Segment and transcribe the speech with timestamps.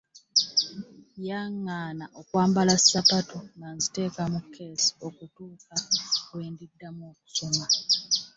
[1.27, 5.75] Yangaana okwambala ssapatu nga nziteeka mu keesi okutuuka
[6.29, 7.65] lwe ndiddamu okusoma.